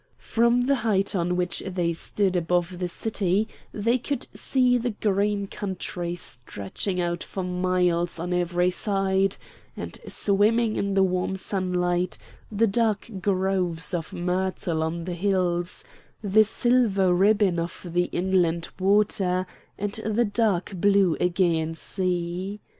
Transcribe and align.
From 0.17 0.61
the 0.65 0.77
height 0.77 1.13
on 1.15 1.35
which 1.35 1.59
they 1.63 1.93
stood 1.93 2.35
above 2.35 2.79
the 2.79 2.87
city 2.87 3.47
they 3.71 3.99
could 3.99 4.25
see 4.33 4.75
the 4.79 4.89
green 4.89 5.45
country 5.45 6.15
stretching 6.15 6.99
out 6.99 7.23
for 7.23 7.43
miles 7.43 8.17
on 8.17 8.33
every 8.33 8.71
side 8.71 9.37
and 9.77 9.99
swimming 10.07 10.75
in 10.75 10.95
the 10.95 11.03
warm 11.03 11.35
sunlight, 11.35 12.17
the 12.51 12.65
dark 12.65 13.11
groves 13.21 13.93
of 13.93 14.11
myrtle 14.11 14.81
on 14.81 15.05
the 15.05 15.13
hills, 15.13 15.85
the 16.23 16.45
silver 16.45 17.13
ribbon 17.13 17.59
of 17.59 17.85
the 17.91 18.05
inland 18.05 18.69
water, 18.79 19.45
and 19.77 19.93
the 20.03 20.25
dark 20.25 20.71
blue 20.77 21.15
AEgean 21.19 21.75
Sea. 21.75 22.59